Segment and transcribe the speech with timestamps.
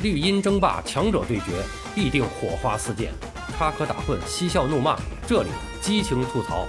[0.00, 1.60] 绿茵争霸，强者对决，
[1.92, 3.12] 必定火花四溅，
[3.56, 5.48] 插科打诨，嬉笑怒骂，这里
[5.80, 6.68] 激情吐槽。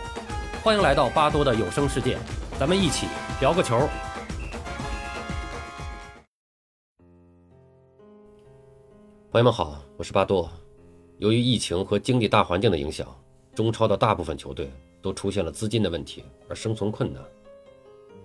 [0.63, 2.17] 欢迎来到巴多的有声世界，
[2.59, 3.05] 咱们一起
[3.39, 3.87] 聊个球。
[9.31, 10.49] 朋友们好，我是巴多。
[11.19, 13.07] 由于疫情和经济大环境的影响，
[13.53, 14.71] 中超的大部分球队
[15.03, 17.23] 都出现了资金的问题而生存困难。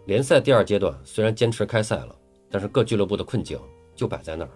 [0.06, 2.16] 联赛第二阶段虽然坚持开赛了，
[2.50, 3.60] 但是各俱乐部的困境
[3.94, 4.50] 就摆在那儿。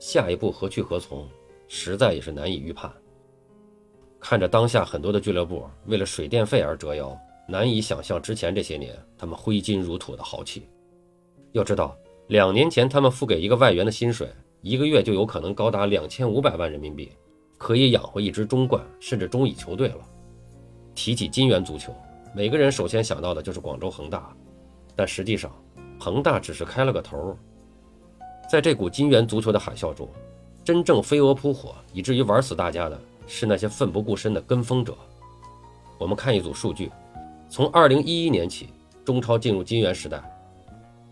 [0.00, 1.28] 下一步何去何从，
[1.68, 2.90] 实在也是难以预判。
[4.18, 10.66] 看着当下很多的俱乐部为了水电费而折腰，难以想象之前这些年他们挥金如土的豪气。
[11.52, 11.94] 要知道，
[12.28, 14.26] 两年前他们付给一个外援的薪水，
[14.62, 17.12] 一个月就有可能高达两千五百万人民币，
[17.58, 20.00] 可以养活一支中冠甚至中乙球队了。
[20.94, 21.94] 提起金元足球，
[22.34, 24.34] 每个人首先想到的就是广州恒大，
[24.96, 25.52] 但实际上，
[25.98, 27.36] 恒大只是开了个头。
[28.50, 30.08] 在这股金元足球的海啸中，
[30.64, 34.92] 真正飞蛾扑火以至于玩死大家的是那些奋不顾身的跟风者。
[35.98, 36.90] 我们看一组数据：
[37.48, 38.70] 从2011年起，
[39.04, 40.20] 中超进入金元时代，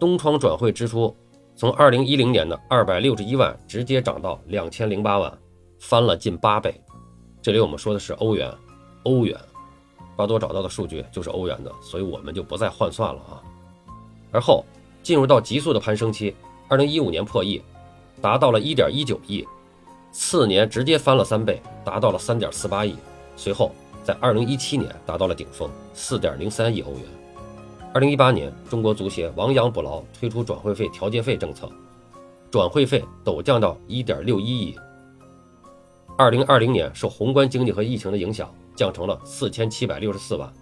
[0.01, 1.17] 东窗转会支出
[1.55, 5.39] 从2010年的261万直接涨到2008万，
[5.79, 6.75] 翻了近八倍。
[7.41, 8.53] 这里我们说的是欧元，
[9.05, 9.39] 欧元。
[10.17, 13.39] 巴多找到的数据就是欧元的，所以我们就不再换算了啊。
[14.33, 14.65] 而后
[15.05, 16.35] 进入到急速的攀升期。
[16.69, 17.63] 二零一五年破亿，
[18.21, 19.43] 达到了一点一九亿，
[20.13, 22.95] 次年直接翻了三倍，达到了三点四八亿。
[23.37, 23.73] 随后
[24.05, 27.03] 在二零一七年达到了顶峰，四点零三亿欧元。
[27.95, 31.71] 二零一八年，中国足协亡羊补牢，推出转会费调节费政策，
[32.51, 34.77] 转会费陡降到一点六一亿。
[36.19, 40.53] 二零二零年，受宏观经济和疫情的影响，降成了四千七百六十四万。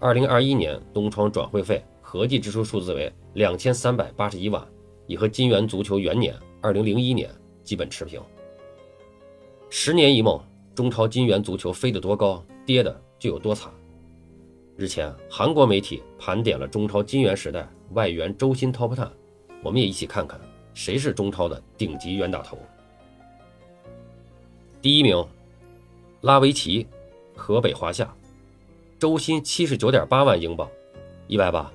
[0.00, 4.60] 二零二一年，东窗转会费合计支出数字为两千三百八十一万。
[5.06, 7.30] 已和金元足球元年二零零一年
[7.62, 8.20] 基本持平。
[9.70, 10.40] 十年一梦，
[10.74, 13.72] 中超金元足球飞得多高，跌的就有多惨。
[14.76, 19.08] 日前，韩国媒体盘点了中超金元时代外援周薪 TOP ten，
[19.62, 20.40] 我们也一起看看
[20.74, 22.58] 谁是中超的顶级冤大头。
[24.82, 25.26] 第一名，
[26.20, 26.86] 拉维奇，
[27.34, 28.14] 河北华夏，
[28.98, 30.68] 周薪七十九点八万英镑，
[31.26, 31.72] 意外吧？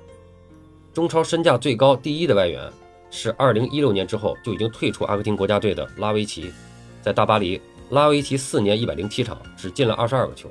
[0.94, 2.72] 中超身价最高第一的外援。
[3.12, 6.52] 是二零一六年之后就已经退出阿根廷国家队的拉维奇，
[7.02, 10.50] 在大巴黎，拉维奇四年一百零七场只进了二十二个球。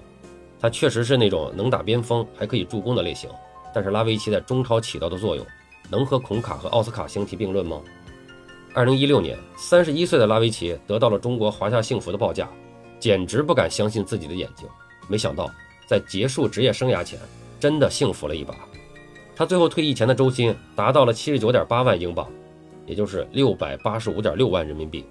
[0.61, 3.31] 他确实是那种能打边锋还可以助攻的类型，
[3.75, 5.45] 但是拉维奇在中超起到的作用，
[5.89, 7.81] 能和孔卡和奥斯卡相提并论吗？
[8.75, 12.47] 二零一六年，三十一岁的拉维奇得到了中国华夏幸福的报价，
[12.99, 14.69] 简直不敢相信自己的眼睛。
[15.09, 15.51] 没想到
[15.87, 17.19] 在结束职业生涯前，
[17.59, 18.55] 真的幸福了一把。
[19.35, 22.31] 他最后退役前的周薪达到了七十九点八万英镑。
[22.91, 25.05] 也就是六百八十五点六万人民币，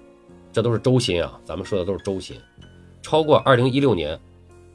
[0.52, 1.40] 这都是周薪啊！
[1.46, 2.38] 咱们说的都是周薪，
[3.00, 4.20] 超过二零一六年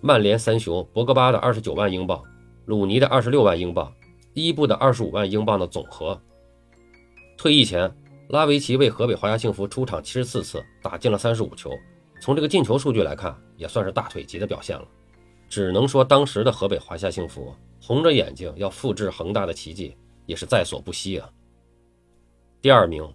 [0.02, 2.20] 曼联三雄博格巴的二十九万英镑，
[2.66, 3.94] 鲁尼的二十六万英镑，
[4.34, 6.20] 伊布的二十五万英镑的总和。
[7.38, 7.96] 退役前，
[8.30, 11.70] 拉维奇为河北华夏幸福出场七十四次，打进了三十五球。
[12.20, 14.88] 从这个进球数据来看，也算是大腿级的表现了。
[15.48, 19.96] 只能说当时的河北华夏幸福红着眼睛要复制恒大的奇迹，
[20.26, 21.30] 也是在所不惜啊！
[22.66, 23.08] 第二名，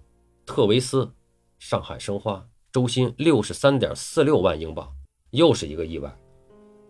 [0.46, 1.10] 特维斯，
[1.58, 4.88] 上海申花，周薪六十三点四六万英镑，
[5.32, 6.08] 又是一个意外。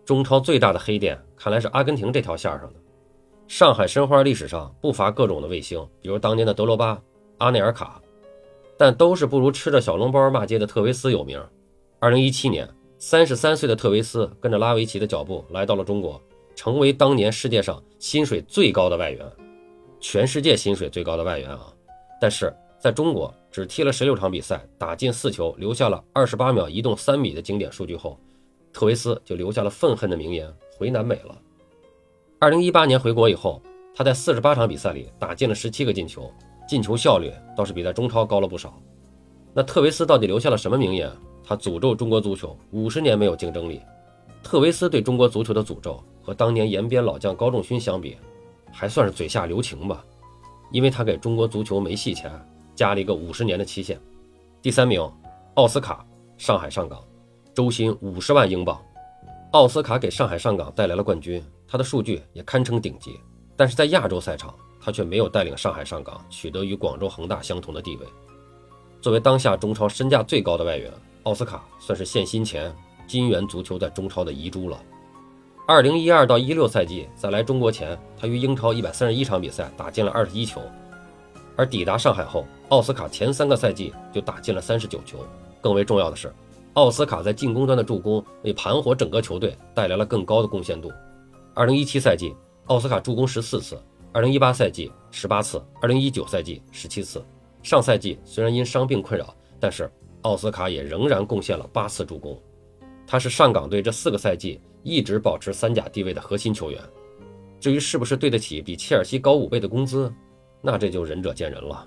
[0.05, 2.75] 中超最大的黑店，看来是阿根廷这条线上的。
[3.47, 7.01] 上海申花历史上不乏各种的卫星，比如当年的德罗巴、
[7.39, 7.99] 阿内尔卡，
[8.77, 11.43] 但都是不如吃着小笼包骂街的特维斯有名。
[11.97, 16.21] 二零一七年，三十三岁的特维斯跟着拉维奇的脚步来到了中国，
[16.53, 19.25] 成为当年世界上薪水最高的外援，
[19.99, 21.73] 全世界薪水最高的外援啊！
[22.21, 28.15] 但是在中国只踢了十六场比赛，打进四球，留下了二十八秒移动三米的经典数据后，
[28.71, 31.35] 特维斯就留下了愤恨的名言：“回南美了。”
[32.37, 33.59] 二零一八年回国以后，
[33.95, 36.31] 他在四十八场比赛里打进了十七个进球，
[36.67, 38.79] 进球效率倒是比在中超高了不少。
[39.51, 41.11] 那特维斯到底留下了什么名言？
[41.43, 43.81] 他诅咒中国足球五十年没有竞争力。
[44.43, 48.15] 特维斯对中国足球的诅咒和当年延边老将高仲勋相比，
[48.71, 50.05] 还算是嘴下留情吧。
[50.71, 52.31] 因为他给中国足球没戏钱，
[52.75, 53.99] 加了一个五十年的期限。
[54.61, 55.01] 第三名，
[55.55, 56.05] 奥斯卡，
[56.37, 57.03] 上海上港，
[57.53, 58.81] 周薪五十万英镑。
[59.51, 63.19] 奥斯卡给上海上港带来了冠军，他的数据也堪称顶级。
[63.57, 68.07] 但是在亚洲赛场，他却没有带领上海上港取得与广州恒大相同的地位。
[69.01, 70.91] 作为当下中超身价最高的外援，
[71.23, 72.73] 奥斯卡算是现薪前
[73.05, 74.81] 金元足球在中超的遗珠了。
[75.67, 80.61] 二零一二到一六赛季，在来中国前，他于英超一百三十一场比赛打进了二十一球。
[81.55, 85.19] 而抵达上海后，奥斯卡前三个赛季就打进了三十九球。
[85.61, 86.33] 更为重要的是，
[86.73, 90.91] 奥斯卡在进攻端的助攻为盘活整个球队带来了更高的贡献度。
[91.53, 92.35] 二零一七赛季，
[92.65, 93.75] 奥斯卡助攻十四次；
[94.11, 97.23] 二零一八赛季十八次；二零一九赛季十七次。
[97.61, 99.89] 上赛季虽然因伤病困扰，但是
[100.23, 102.37] 奥斯卡也仍然贡献了八次助攻。
[103.11, 106.81] 他是上港队这四个赛季一直保持三甲地位的核心球员。
[107.59, 110.09] 至于是不是对得起比切尔西高五倍的工资，
[110.61, 111.85] 那这就仁者见仁了。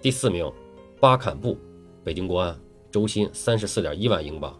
[0.00, 0.50] 第四名，
[0.98, 1.58] 巴坎布，
[2.02, 2.58] 北京国安，
[2.90, 4.58] 周薪三十四点一万英镑。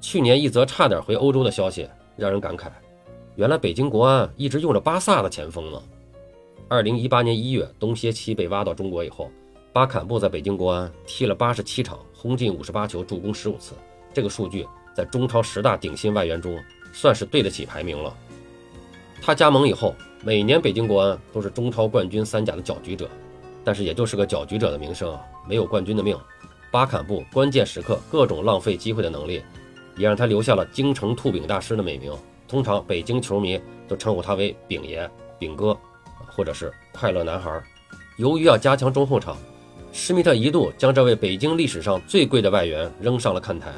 [0.00, 2.68] 去年一则差点回欧洲的消息让人感慨，
[3.36, 5.80] 原来北京国安一直用着巴萨的前锋呢。
[6.66, 9.30] 二零一八年一月，东歇期被挖到中国以后，
[9.72, 13.74] 巴坎布在北京国安踢了八十七场，轰进五十八球，助攻十五次。
[14.12, 14.66] 这个数据
[14.98, 16.58] 在中超十大顶薪外援中
[16.92, 18.12] 算是对得起排名了。
[19.22, 23.08] 他加盟以后，每年北京国安都是中超冠军三甲的搅局者，
[23.62, 26.18] 但是也就是个搅局者的名声啊，没有冠军的命。
[26.72, 29.40] 巴坎布关键时刻各种浪费机会的能力，
[29.96, 32.12] 也让他留下了“京城吐饼大师”的美名。
[32.48, 35.08] 通常北京球迷都称呼他为“饼爷
[35.38, 35.78] ”“饼哥”。
[36.28, 37.62] 或者是快乐男孩。
[38.16, 39.36] 由于要加强中后场，
[39.92, 43.72] 施密特一度将这位北京历史上最贵的外援扔上了看台。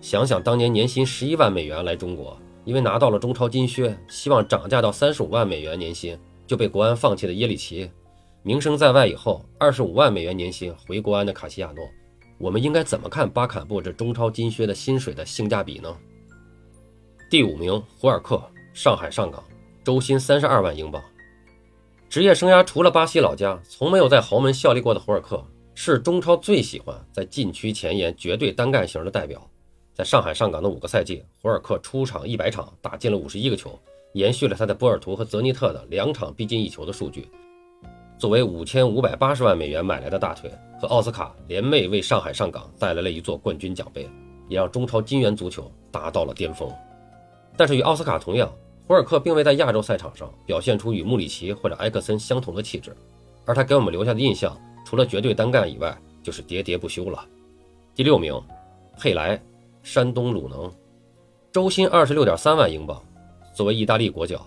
[0.00, 7.90] 想想当年年薪十一万美元来中国，因为拿到了中超金靴，希望涨价到三十五万美元年薪，就被国安放弃的耶里奇，
[8.42, 11.84] 名声在外以后，二十五万美元年薪回国安的卡西亚诺，
[12.38, 15.94] 我们应该怎么看巴坎布这中超金靴的薪水的性价比呢？
[17.30, 18.42] 第五名，胡尔克，
[18.72, 19.44] 上海上港，
[19.84, 21.02] 周薪三十二万英镑。
[22.08, 29.46] 职业生涯除了巴西老家，从没有在豪门效力过的胡尔克，是中超最喜欢在禁区前沿绝对单干型的代表。
[30.00, 33.78] 在上海上港的五个赛季，胡尔克出场一百场，打进了五十一个球，
[34.14, 37.28] 延续了他在波尔图和泽尼特的两场必进一球的数据。
[38.18, 40.50] 作为五千五百八十万美元买来的大腿，
[40.80, 44.08] 和奥斯卡联袂为上海上港带来了一座冠军奖杯，
[44.48, 46.72] 也让中超金元足球达到了巅峰。
[47.58, 48.50] 但是与奥斯卡同样。
[48.88, 52.96] 胡尔克并未在亚洲赛场上表现出与穆里奇或者埃克森相同的气质，
[53.44, 57.22] 而他给我们留下的印象，除了绝对单干以外，就是喋喋不休了。
[57.94, 58.34] 第六名，
[58.98, 59.40] 佩莱，
[59.82, 60.70] 山东鲁能，
[61.50, 63.02] 周薪二十六点三万英镑。
[63.54, 64.46] 作为意大利国脚，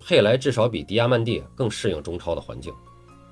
[0.00, 2.72] 佩莱至少比迪亚曼蒂更适应中超的环境。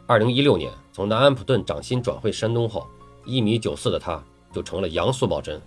[0.06, 2.86] 二零一六年从南安普顿涨薪转会山东后，
[3.24, 5.60] 一米九四的他就成了洋速宝针。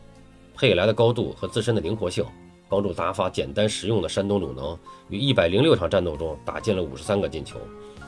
[0.55, 2.25] 佩莱的高度和自身的灵活性。
[2.69, 4.75] 帮助打法简单实用的山东鲁能
[5.07, 7.59] 于一百零六场战斗中打进了五十三个进球，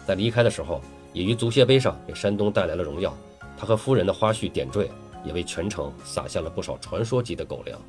[0.08, 0.82] 在离开的时候
[1.14, 3.16] 也于足协杯上给山东带来了荣耀。
[3.56, 4.90] 他和夫人的花絮点缀
[5.26, 7.80] 也为全城撒下了不少传说级的狗粮。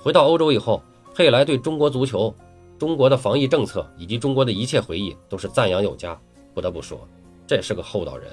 [0.00, 0.82] 回到欧洲以后，
[1.14, 2.34] 佩莱对中国足球、
[2.78, 6.18] 中国的防疫政策以及中国的一切回忆都是赞扬有加。
[6.52, 7.00] 不得不说，
[7.46, 8.30] 这也是个厚道人。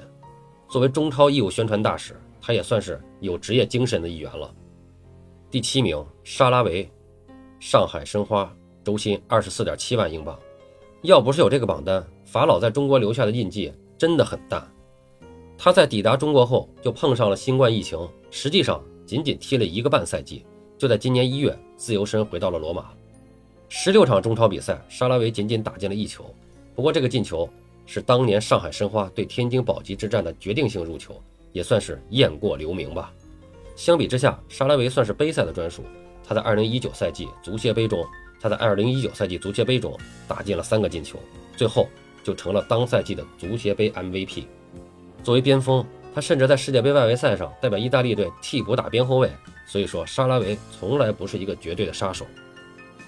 [0.68, 4.54] 作为中超义务宣传大使，他也算是有职业精神的一员了。
[5.50, 6.88] 第七名，沙拉维。
[7.58, 8.52] 上海申花
[8.82, 10.38] 周薪二十四点七万英镑，
[11.02, 14.66] 要不是有这个榜单，法老在中国留下的印记真的很大。
[15.64, 17.96] 他在抵达中国后就碰上了新冠疫情，
[18.32, 20.44] 实际上仅仅踢了一个半赛季，
[20.76, 22.90] 就在今年一月自由身回到了罗马。
[23.68, 26.24] 十六场中超比赛，沙拉维仅仅打进了一球，
[26.74, 27.48] 不过这个进球
[27.86, 31.14] 是当年上海申花对天津保级之战的决定性入球，
[31.52, 33.12] 也算是雁过留名吧。
[33.76, 35.84] 相比之下，沙拉维算是杯赛的专属。
[36.26, 38.04] 他在二零一九赛季足协杯中，
[38.40, 41.20] 他在二零一九赛季足协杯中打进了三个进球，
[41.56, 41.86] 最后
[42.24, 44.46] 就成了当赛季的足协杯 MVP。
[45.22, 49.30] 作为边锋，他甚至在世界杯外围赛上代表意大利队替补打边后卫。
[49.66, 52.26] 所以说，沙拉维从来不是一个绝对的杀手。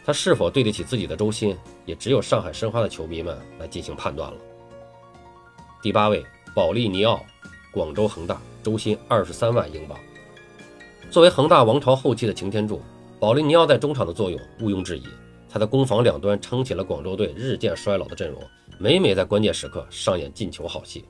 [0.07, 4.37] 他是否对得起自己的周薪，也只有上海申花的球迷们来进行判断了。
[5.83, 7.21] 第八位，保利尼奥，
[7.73, 9.99] 广州恒大，周薪二十三万英镑。
[11.11, 12.81] 作为恒大王朝后期的擎天柱。
[13.21, 15.05] 保利尼奥在中场的作用毋庸置疑，
[15.49, 18.43] 他在攻防两端撑起了广州队日渐衰老的阵容，
[18.79, 21.05] 每每在关键时刻上演进球好戏。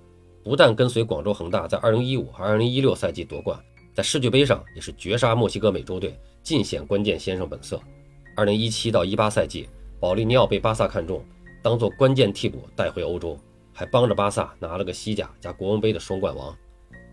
[0.45, 3.59] 不但跟随广州恒大在2015和2016赛季夺冠，
[3.95, 7.81] 在世俱杯上也是绝杀墨西哥美洲队，尽显关键先生本色。
[8.37, 11.25] 2017到18赛季，保利尼奥被巴萨看中，
[11.63, 13.39] 当做关键替补带回欧洲，
[13.73, 16.55] 还帮着巴萨拿了个西甲加国王杯的双冠王。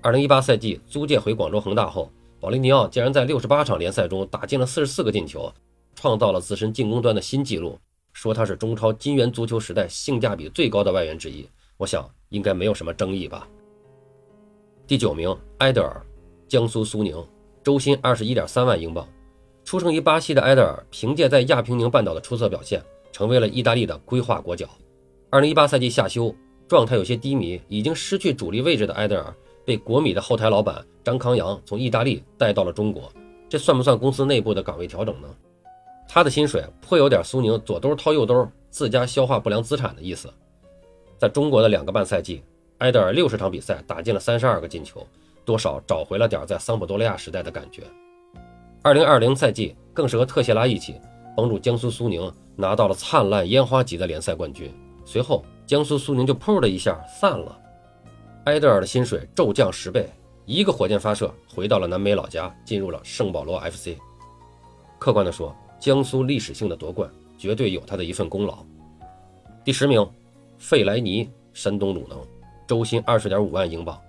[0.03, 2.11] 2018赛季租借回广州恒大后。
[2.41, 5.53] 保利尼奥竟然在六十八场联赛中打进了四十四个进球，
[5.93, 7.77] 创造了自身进攻端的新纪录，
[8.13, 11.47] 说他是中超金元足球时代性价比最高的外援之一。
[11.77, 13.47] 我想应该没有什么争议吧。
[14.87, 16.01] 第九名，埃德尔，
[16.49, 17.15] 江苏苏宁，
[17.63, 19.07] 周薪二十一点三万英镑。
[19.63, 24.67] 出生于巴西的埃德尔，凭借在亚平宁半岛的出色表现，成为了意大利的规划国脚。
[25.29, 26.33] 二零一八赛季夏休，
[26.67, 29.33] 状态有些低迷，已经失去主力位置的埃德尔，
[29.63, 33.11] 被国米的后台老板张康阳从意大利带到了中国，
[33.47, 35.27] 这算不算公司内部的岗位调整呢？
[36.09, 40.29] 他的薪水颇有点苏宁左兜掏右兜，自家消化不良资产的意思。
[41.21, 42.41] 在中国的两个半赛季，
[42.79, 45.05] 埃德尔六十场比赛打进了三十二个进球，
[45.45, 47.83] 多少找回了点在桑普多利亚时代的感觉。
[48.81, 50.99] 二零二零赛季更是和特谢拉一起
[51.37, 54.73] 帮助江苏苏宁拿到了灿烂烟花级的联赛冠军。
[55.05, 57.55] 随后，江苏苏宁就噗的一下散了。
[58.45, 60.09] 埃德尔的薪水骤降十倍，
[60.47, 63.89] 一个火箭发射回到了南美老家，进入了圣保罗 FC。
[64.97, 68.65] 客观的说，江苏历史性的夺冠绝对有他的一份功劳。
[69.63, 70.03] 第十名，
[70.61, 72.21] 费莱尼，山东鲁能，
[72.67, 73.99] 周薪二十点五万英镑。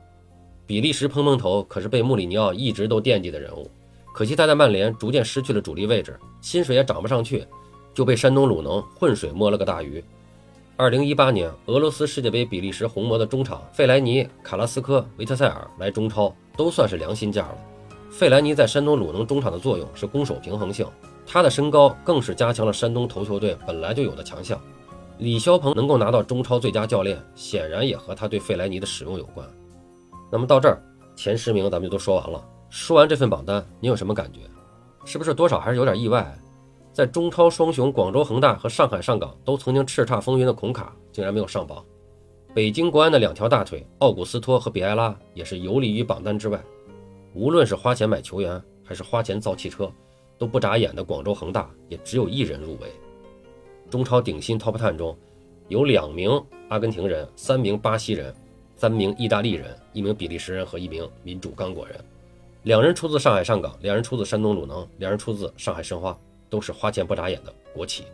[0.67, 3.71] 比利时碰碰头可是被穆里尼奥一直都惦记的人物。
[4.13, 7.47] 可惜他在曼联逐渐失去了主力位置，薪水也涨不上去，
[7.95, 10.05] 就被山东鲁能浑水摸了个大鱼。
[10.77, 17.57] 二零一八年俄罗斯世界杯，比利时红魔的中场费莱尼、卡拉斯科、维特塞尔来中超，都算是良心价了。
[18.11, 20.87] 费莱尼在山东鲁能中场的作用是攻守平衡性，
[21.27, 24.61] 他的身高更是加强了山东头球队本来就有的强项。
[25.23, 29.49] 李霄鹏能够拿到中超最佳教练，显然也和他对费莱尼的使用有关。
[30.33, 30.83] 那么到这儿，
[31.14, 32.45] 前十名咱们就都说完了。
[32.69, 34.41] 说完这份榜单，你有什么感觉？
[35.05, 36.37] 是不是多少还是有点意外？
[36.93, 41.85] 在中超双雄广州恒大和上海上港都曾经叱咤风云的孔卡，竟然没有上榜。
[42.52, 46.61] 北京国安的两条大腿奥古斯托和比埃拉也是游离于榜单之外。
[47.33, 49.88] 无论是花钱买球员，还是花钱造汽车，
[50.37, 52.93] 都不眨眼的广州恒大也只有一人入围。
[53.93, 55.15] 中超顶薪 TOP TEN 中
[55.69, 58.35] 有两名阿根廷人，三名巴西人，
[58.75, 62.03] 三名意大利人，一名比利时人和一名民主刚果人。
[62.63, 66.19] 两人出自上海上港，两人出自山东鲁能，两人出自上海申花，
[66.49, 68.05] 都是花钱不眨眼的国企。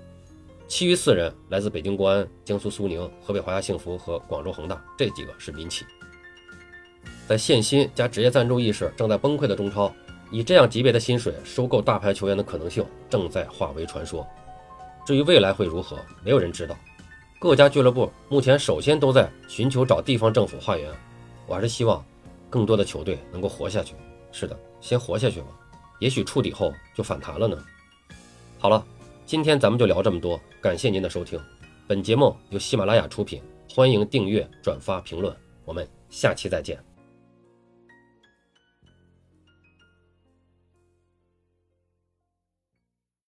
[0.67, 5.85] 其余四人来自北京国安、江苏苏宁、河北华夏幸福和广州恒大，这几个是民企。
[7.29, 9.95] 在限薪加职业赞助意识正在崩溃的中超，
[10.33, 14.27] 以这样级别的薪水收购大牌球员的可能性正在化为传说。
[15.09, 16.77] 至于未来会如何，没有人知道。
[17.39, 20.93] 各家俱乐部目前首先都在寻求找地方政府化缘。
[21.47, 22.05] 我还是希望
[22.51, 23.95] 更多的球队能够活下去。
[24.33, 25.47] 是的，先活下去吧，
[25.99, 27.57] 也许触底后就反弹了呢。
[28.59, 28.85] 好了，
[29.25, 31.41] 今天咱们就聊这么多，感谢您的收听。
[31.87, 33.43] 本节目由喜马拉雅出品，
[33.75, 35.35] 欢迎订阅、转发、评论，
[35.65, 36.88] 我们下期再见。